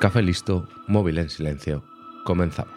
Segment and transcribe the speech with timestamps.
[0.00, 1.82] Café listo, móvil en silencio.
[2.24, 2.74] Comenzamos.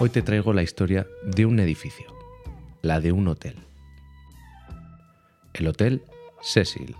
[0.00, 2.06] Hoy te traigo la historia de un edificio,
[2.82, 3.54] la de un hotel.
[5.54, 6.02] El Hotel
[6.42, 6.96] Cecil.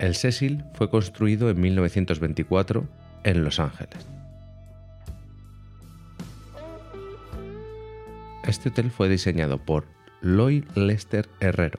[0.00, 2.88] El Cecil fue construido en 1924
[3.22, 4.17] en Los Ángeles.
[8.48, 9.84] Este hotel fue diseñado por
[10.22, 11.78] Lloyd Lester Herrero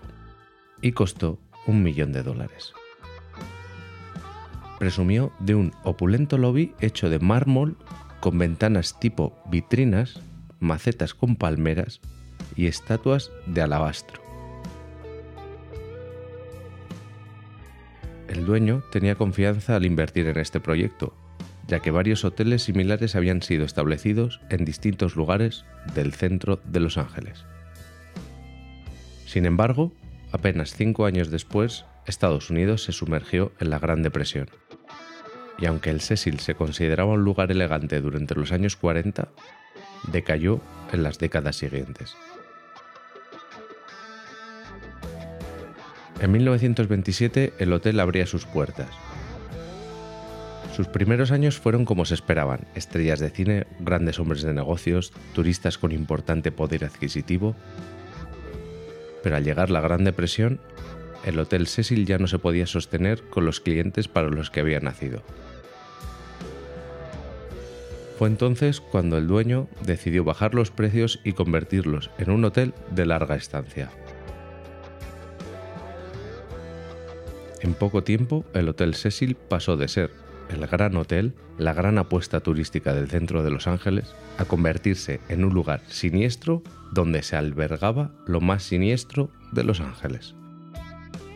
[0.84, 2.74] y costó un millón de dólares.
[4.78, 7.76] Presumió de un opulento lobby hecho de mármol
[8.20, 10.22] con ventanas tipo vitrinas,
[10.60, 12.02] macetas con palmeras
[12.56, 14.22] y estatuas de alabastro.
[18.28, 21.16] El dueño tenía confianza al invertir en este proyecto,
[21.70, 26.98] ya que varios hoteles similares habían sido establecidos en distintos lugares del centro de Los
[26.98, 27.46] Ángeles.
[29.26, 29.94] Sin embargo,
[30.32, 34.50] apenas cinco años después, Estados Unidos se sumergió en la Gran Depresión.
[35.60, 39.30] Y aunque el Cecil se consideraba un lugar elegante durante los años 40,
[40.12, 42.16] decayó en las décadas siguientes.
[46.20, 48.90] En 1927 el hotel abría sus puertas.
[50.80, 55.78] Sus primeros años fueron como se esperaban, estrellas de cine, grandes hombres de negocios, turistas
[55.78, 57.54] con importante poder adquisitivo.
[59.22, 60.62] Pero al llegar la Gran Depresión,
[61.26, 64.80] el Hotel Cecil ya no se podía sostener con los clientes para los que había
[64.80, 65.22] nacido.
[68.18, 73.06] Fue entonces cuando el dueño decidió bajar los precios y convertirlos en un hotel de
[73.06, 73.90] larga estancia.
[77.60, 82.40] En poco tiempo, el Hotel Cecil pasó de ser el gran hotel, la gran apuesta
[82.40, 88.12] turística del centro de Los Ángeles, a convertirse en un lugar siniestro donde se albergaba
[88.26, 90.36] lo más siniestro de Los Ángeles.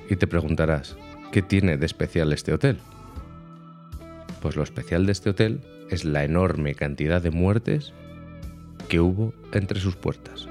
[0.10, 0.98] Y te preguntarás,
[1.32, 2.80] ¿qué tiene de especial este hotel?
[4.42, 7.94] Pues lo especial de este hotel es la enorme cantidad de muertes
[8.90, 10.50] que hubo entre sus puertas.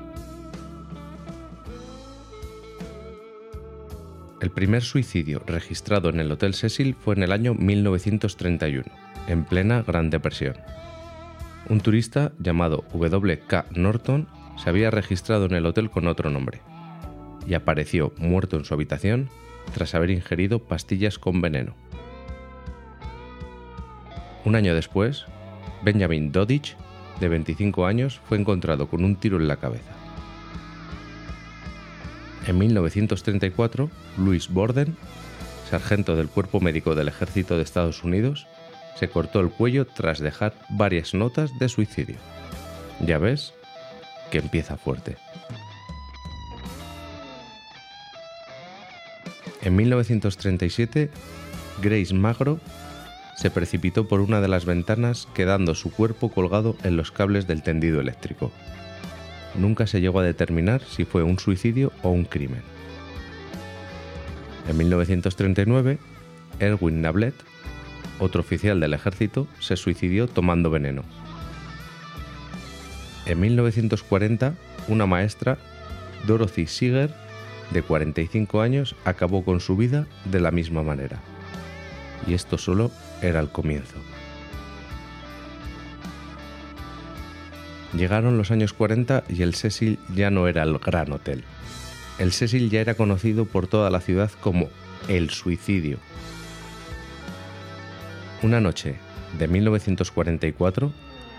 [4.42, 8.84] El primer suicidio registrado en el Hotel Cecil fue en el año 1931,
[9.28, 10.56] en plena Gran Depresión.
[11.68, 13.66] Un turista llamado W.K.
[13.70, 14.26] Norton
[14.60, 16.60] se había registrado en el hotel con otro nombre
[17.46, 19.30] y apareció muerto en su habitación
[19.74, 21.76] tras haber ingerido pastillas con veneno.
[24.44, 25.24] Un año después,
[25.84, 26.76] Benjamin Dodich,
[27.20, 29.92] de 25 años, fue encontrado con un tiro en la cabeza.
[32.48, 34.96] En 1934, Louis Borden,
[35.70, 38.46] sargento del Cuerpo Médico del Ejército de Estados Unidos,
[38.94, 42.16] se cortó el cuello tras dejar varias notas de suicidio.
[43.00, 43.54] Ya ves
[44.30, 45.16] que empieza fuerte.
[49.62, 51.10] En 1937,
[51.80, 52.60] Grace Magro
[53.36, 57.62] se precipitó por una de las ventanas quedando su cuerpo colgado en los cables del
[57.62, 58.52] tendido eléctrico
[59.54, 62.62] nunca se llegó a determinar si fue un suicidio o un crimen.
[64.68, 65.98] En 1939,
[66.60, 67.34] Erwin Nablet,
[68.18, 71.02] otro oficial del ejército, se suicidió tomando veneno.
[73.26, 74.54] En 1940,
[74.88, 75.58] una maestra,
[76.26, 77.14] Dorothy Seeger,
[77.72, 81.20] de 45 años, acabó con su vida de la misma manera.
[82.26, 82.90] Y esto solo
[83.20, 83.96] era el comienzo.
[87.96, 91.44] Llegaron los años 40 y el Cecil ya no era el gran hotel.
[92.18, 94.68] El Cecil ya era conocido por toda la ciudad como
[95.08, 95.98] el suicidio.
[98.42, 98.96] Una noche
[99.38, 100.92] de 1944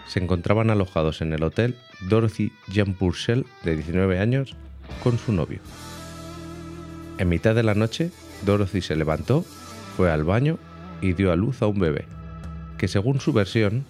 [0.07, 4.55] se encontraban alojados en el hotel Dorothy Jean Purcell, de 19 años,
[5.03, 5.59] con su novio.
[7.17, 8.11] En mitad de la noche,
[8.45, 9.45] Dorothy se levantó,
[9.95, 10.57] fue al baño
[11.01, 12.05] y dio a luz a un bebé,
[12.77, 13.85] que según su versión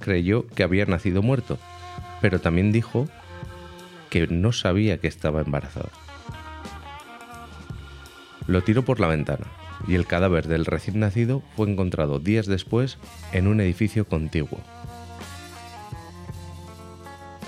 [0.00, 1.58] creyó que había nacido muerto
[2.20, 3.08] pero también dijo
[4.10, 5.90] que no sabía que estaba embarazada.
[8.48, 9.46] Lo tiró por la ventana
[9.86, 12.98] y el cadáver del recién nacido fue encontrado días después
[13.32, 14.58] en un edificio contiguo.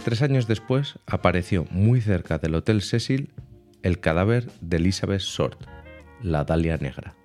[0.04, 3.32] Tres años después apareció muy cerca del Hotel Cecil
[3.82, 5.60] el cadáver de Elizabeth Short,
[6.22, 7.16] la Dalia Negra.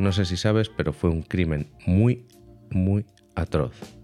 [0.00, 2.26] No sé si sabes, pero fue un crimen muy,
[2.70, 3.06] muy
[3.36, 3.96] atroz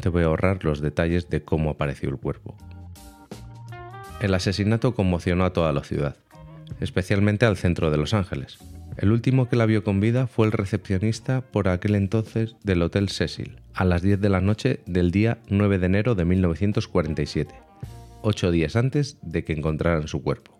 [0.00, 2.56] te voy a ahorrar los detalles de cómo apareció el cuerpo.
[4.20, 6.16] El asesinato conmocionó a toda la ciudad,
[6.80, 8.58] especialmente al centro de Los Ángeles.
[8.96, 13.08] El último que la vio con vida fue el recepcionista por aquel entonces del Hotel
[13.08, 17.54] Cecil, a las 10 de la noche del día 9 de enero de 1947,
[18.22, 20.58] ocho días antes de que encontraran su cuerpo.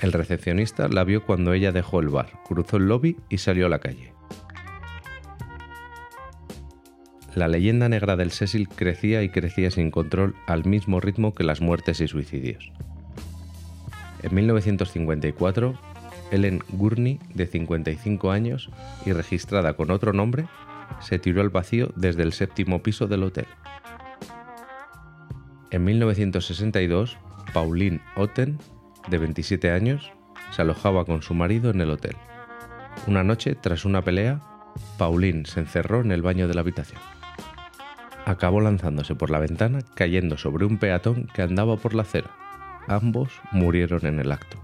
[0.00, 3.70] El recepcionista la vio cuando ella dejó el bar, cruzó el lobby y salió a
[3.70, 4.12] la calle.
[7.34, 11.60] La leyenda negra del Cecil crecía y crecía sin control al mismo ritmo que las
[11.60, 12.70] muertes y suicidios.
[14.24, 15.78] En 1954,
[16.30, 18.70] Ellen Gurney, de 55 años
[19.04, 20.46] y registrada con otro nombre,
[21.00, 23.44] se tiró al vacío desde el séptimo piso del hotel.
[25.70, 27.18] En 1962,
[27.52, 28.58] Pauline Otten,
[29.08, 30.10] de 27 años,
[30.52, 32.16] se alojaba con su marido en el hotel.
[33.06, 34.40] Una noche, tras una pelea,
[34.96, 37.00] Pauline se encerró en el baño de la habitación.
[38.24, 42.43] Acabó lanzándose por la ventana, cayendo sobre un peatón que andaba por la acera.
[42.86, 44.58] Ambos murieron en el acto.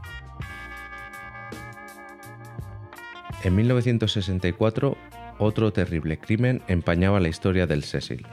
[3.42, 4.96] En 1964,
[5.38, 8.26] otro terrible crimen empañaba la historia del Cecil.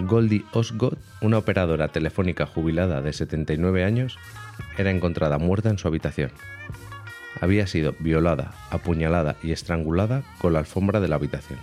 [0.00, 4.18] Goldie Osgood, una operadora telefónica jubilada de 79 años,
[4.76, 6.30] era encontrada muerta en su habitación.
[7.40, 11.58] Había sido violada, apuñalada y estrangulada con la alfombra de la habitación.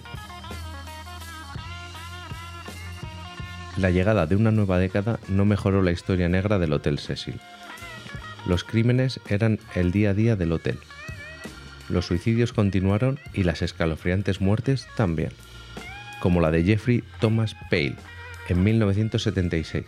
[3.78, 7.40] La llegada de una nueva década no mejoró la historia negra del Hotel Cecil.
[8.50, 10.80] Los crímenes eran el día a día del hotel,
[11.88, 15.30] los suicidios continuaron y las escalofriantes muertes también,
[16.20, 17.96] como la de Jeffrey Thomas Pale
[18.48, 19.86] en 1976.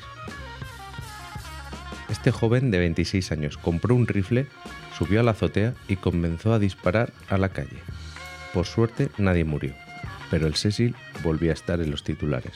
[2.12, 4.46] Este joven de 26 años compró un rifle,
[4.96, 7.80] subió a la azotea y comenzó a disparar a la calle.
[8.54, 9.74] Por suerte nadie murió,
[10.30, 12.54] pero el Cecil volvió a estar en los titulares.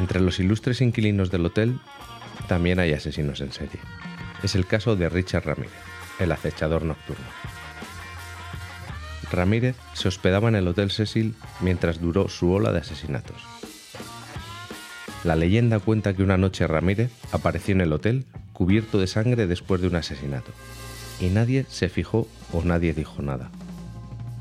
[0.00, 1.78] Entre los ilustres inquilinos del hotel
[2.48, 3.78] también hay asesinos en serie
[4.42, 5.72] es el caso de Richard Ramírez,
[6.18, 7.24] el acechador nocturno.
[9.30, 13.36] Ramírez se hospedaba en el Hotel Cecil mientras duró su ola de asesinatos.
[15.22, 19.80] La leyenda cuenta que una noche Ramírez apareció en el hotel cubierto de sangre después
[19.80, 20.52] de un asesinato,
[21.20, 23.50] y nadie se fijó o nadie dijo nada.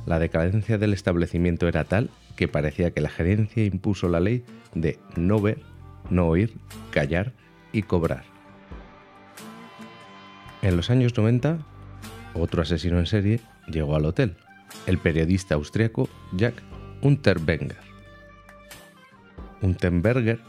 [0.05, 2.09] La decadencia del establecimiento era tal
[2.39, 5.61] que parecía que la gerencia impuso la ley de no ver,
[6.09, 6.55] no oír,
[6.89, 7.33] callar
[7.73, 8.23] y cobrar.
[10.61, 11.59] En los años 90,
[12.35, 14.37] otro asesino en serie llegó al hotel,
[14.87, 16.53] el periodista austriaco Jack
[17.01, 17.75] Unterberger.
[19.61, 20.39] Unterberger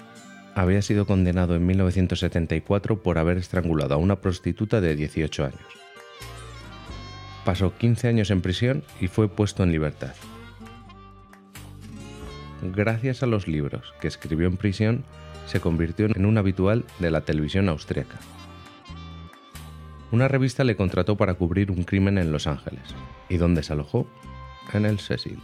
[0.55, 5.67] había sido condenado en 1974 por haber estrangulado a una prostituta de 18 años.
[7.45, 10.15] Pasó 15 años en prisión y fue puesto en libertad.
[12.62, 15.05] Gracias a los libros que escribió en prisión,
[15.47, 18.19] se convirtió en un habitual de la televisión austriaca
[20.12, 22.83] una revista le contrató para cubrir un crimen en Los Ángeles.
[23.29, 24.09] ¿Y dónde se alojó?
[24.73, 25.39] En el Cecil.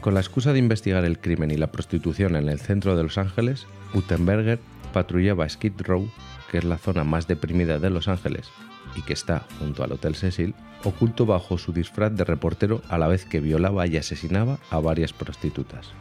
[0.00, 3.18] Con la excusa de investigar el crimen y la prostitución en el centro de Los
[3.18, 4.58] Ángeles, Utenberger
[4.92, 6.10] patrullaba Skid Row,
[6.50, 8.50] que es la zona más deprimida de Los Ángeles
[8.94, 10.54] y que está junto al Hotel Cecil,
[10.84, 15.12] oculto bajo su disfraz de reportero a la vez que violaba y asesinaba a varias
[15.12, 15.92] prostitutas.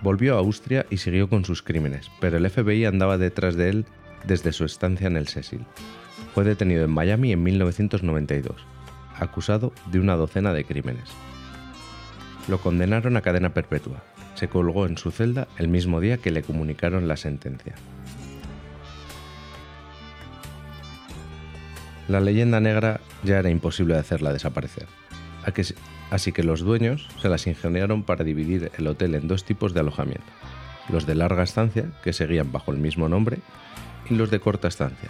[0.00, 3.86] Volvió a Austria y siguió con sus crímenes, pero el FBI andaba detrás de él
[4.24, 5.64] desde su estancia en el Cecil.
[6.34, 8.64] Fue detenido en Miami en 1992,
[9.18, 11.08] acusado de una docena de crímenes.
[12.48, 14.02] Lo condenaron a cadena perpetua.
[14.34, 17.74] Se colgó en su celda el mismo día que le comunicaron la sentencia.
[22.08, 24.86] La leyenda negra ya era imposible de hacerla desaparecer
[26.10, 29.80] así que los dueños se las ingeniaron para dividir el hotel en dos tipos de
[29.80, 30.26] alojamiento,
[30.88, 33.38] los de larga estancia, que seguían bajo el mismo nombre,
[34.08, 35.08] y los de corta estancia,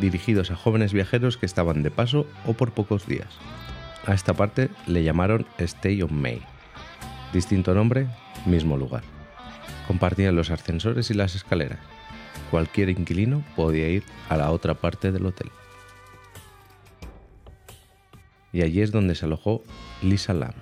[0.00, 3.28] dirigidos a jóvenes viajeros que estaban de paso o por pocos días.
[4.06, 6.40] A esta parte le llamaron Stay on May.
[7.32, 8.06] Distinto nombre,
[8.46, 9.02] mismo lugar.
[9.86, 11.78] Compartían los ascensores y las escaleras.
[12.50, 15.50] Cualquier inquilino podía ir a la otra parte del hotel
[18.52, 19.62] y allí es donde se alojó
[20.02, 20.54] Lisa Lam,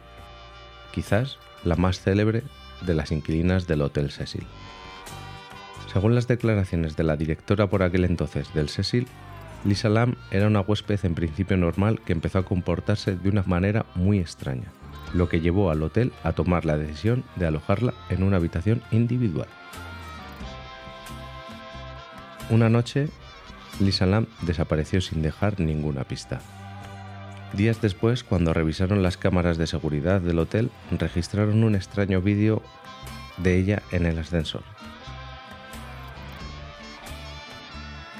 [0.93, 2.43] quizás la más célebre
[2.83, 4.47] de las inquilinas del Hotel Cecil.
[5.93, 9.07] Según las declaraciones de la directora por aquel entonces del Cecil,
[9.65, 13.87] Lisa Lam era una huésped en principio normal que empezó a comportarse de una manera
[13.95, 14.71] muy extraña,
[15.15, 19.49] lo que llevó al hotel a tomar la decisión de alojarla en una habitación individual.
[22.51, 23.09] Una noche,
[23.81, 26.41] Lisa Lam desapareció sin dejar ninguna pista.
[27.55, 32.63] Días después, cuando revisaron las cámaras de seguridad del hotel, registraron un extraño vídeo
[33.39, 34.63] de ella en el ascensor.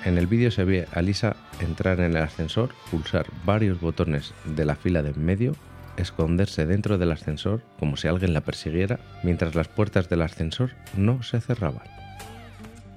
[0.05, 4.65] En el vídeo se ve a Lisa entrar en el ascensor, pulsar varios botones de
[4.65, 5.55] la fila de en medio,
[5.99, 11.23] esconderse dentro del ascensor como si alguien la persiguiera, mientras las puertas del ascensor no
[11.23, 11.87] se cerraban.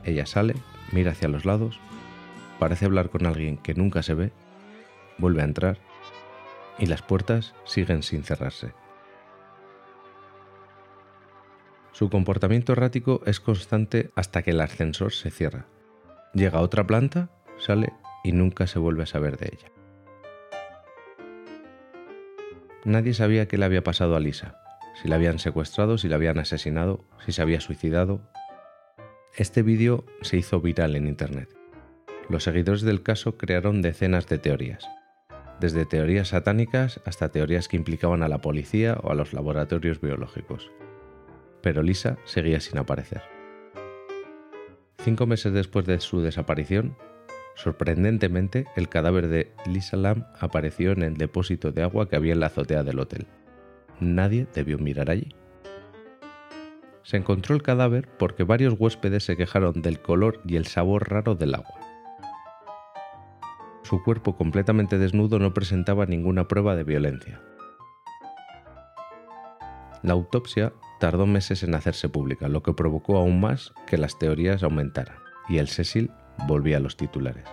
[0.06, 0.56] Ella sale,
[0.94, 1.80] mira hacia los lados,
[2.60, 4.32] parece hablar con alguien que nunca se ve,
[5.18, 5.91] vuelve a entrar
[6.78, 8.74] y las puertas siguen sin cerrarse.
[11.92, 15.66] Su comportamiento errático es constante hasta que el ascensor se cierra.
[16.34, 19.72] Llega a otra planta, sale y nunca se vuelve a saber de ella.
[22.86, 24.60] Nadie sabía qué le había pasado a Lisa,
[25.00, 28.22] si la habían secuestrado, si la habían asesinado, si se había suicidado.
[29.36, 31.50] Este vídeo se hizo viral en Internet.
[32.30, 34.88] Los seguidores del caso crearon decenas de teorías,
[35.62, 40.72] desde teorías satánicas hasta teorías que implicaban a la policía o a los laboratorios biológicos.
[41.62, 43.22] Pero Lisa seguía sin aparecer.
[44.98, 46.98] Cinco meses después de su desaparición,
[47.56, 52.40] sorprendentemente, el cadáver de Lisa Lam apareció en el depósito de agua que había en
[52.40, 53.28] la azotea del hotel.
[54.00, 55.36] Nadie debió mirar allí.
[57.04, 61.36] Se encontró el cadáver porque varios huéspedes se quejaron del color y el sabor raro
[61.36, 61.81] del agua.
[63.92, 67.42] Su cuerpo completamente desnudo no presentaba ninguna prueba de violencia.
[70.02, 70.72] La autopsia
[71.02, 75.18] tardó meses en hacerse pública, lo que provocó aún más que las teorías aumentaran,
[75.50, 76.10] y el Cecil
[76.48, 77.44] volvía a los titulares.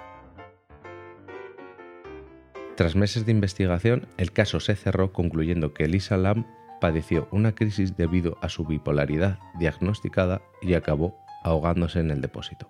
[2.76, 6.46] Tras meses de investigación, el caso se cerró concluyendo que Lisa Lam
[6.80, 12.68] padeció una crisis debido a su bipolaridad diagnosticada y acabó ahogándose en el depósito.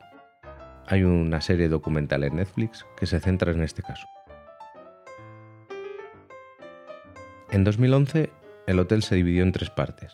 [0.90, 4.06] Hay una serie documental en Netflix que se centra en este caso.
[7.50, 8.30] En 2011,
[8.66, 10.12] el hotel se dividió en tres partes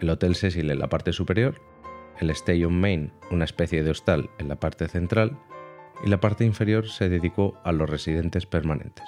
[0.00, 1.60] el Hotel Cecil en la parte superior,
[2.18, 5.38] el Stay on Main, una especie de hostal en la parte central,
[6.04, 9.04] y la parte inferior se dedicó a los residentes permanentes.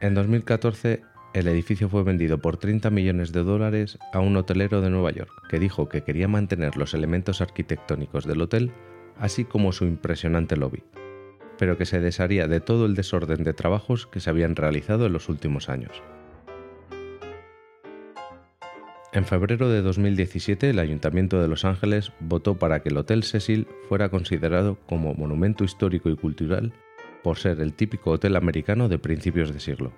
[0.00, 1.02] En 2014,
[1.36, 5.30] el edificio fue vendido por 30 millones de dólares a un hotelero de Nueva York,
[5.50, 8.72] que dijo que quería mantener los elementos arquitectónicos del hotel,
[9.18, 10.82] así como su impresionante lobby,
[11.58, 15.12] pero que se desharía de todo el desorden de trabajos que se habían realizado en
[15.12, 16.02] los últimos años.
[19.12, 23.66] En febrero de 2017, el Ayuntamiento de Los Ángeles votó para que el Hotel Cecil
[23.90, 26.72] fuera considerado como monumento histórico y cultural
[27.22, 29.92] por ser el típico hotel americano de principios de siglo,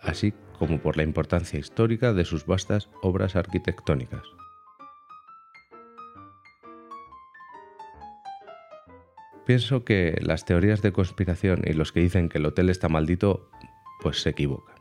[0.00, 4.22] así como por la importancia histórica de sus vastas obras arquitectónicas.
[9.46, 13.48] Pienso que las teorías de conspiración y los que dicen que el hotel está maldito,
[14.02, 14.76] pues se equivocan.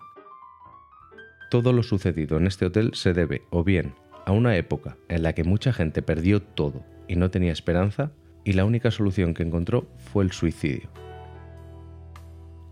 [1.49, 3.95] Todo lo sucedido en este hotel se debe o bien
[4.25, 8.11] a una época en la que mucha gente perdió todo y no tenía esperanza
[8.43, 10.89] y la única solución que encontró fue el suicidio.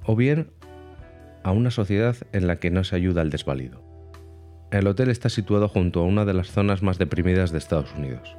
[0.03, 0.51] O bien
[1.45, 3.83] a una sociedad en la que no se ayuda al desvalido.
[4.71, 8.35] El hotel está situado junto a una de las zonas más deprimidas de Estados Unidos.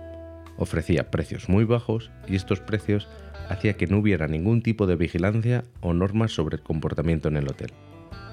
[0.57, 3.09] Ofrecía precios muy bajos y estos precios
[3.49, 7.49] hacía que no hubiera ningún tipo de vigilancia o normas sobre el comportamiento en el
[7.49, 7.71] hotel.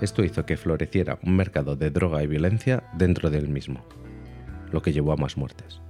[0.01, 3.85] Esto hizo que floreciera un mercado de droga y violencia dentro del mismo,
[4.71, 5.81] lo que llevó a más muertes.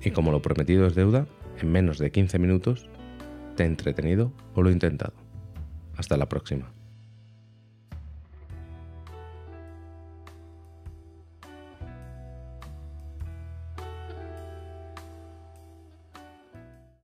[0.00, 1.26] Y como lo prometido es deuda,
[1.60, 2.88] en menos de 15 minutos
[3.54, 5.14] te he entretenido o lo he intentado.
[5.96, 6.72] Hasta la próxima.